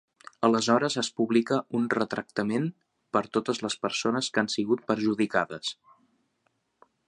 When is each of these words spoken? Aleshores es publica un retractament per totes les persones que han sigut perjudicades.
Aleshores 0.45 0.95
es 1.01 1.09
publica 1.19 1.59
un 1.79 1.85
retractament 1.95 2.65
per 3.17 3.23
totes 3.39 3.61
les 3.67 3.77
persones 3.87 4.33
que 4.37 4.43
han 4.45 4.53
sigut 4.57 4.85
perjudicades. 4.93 5.75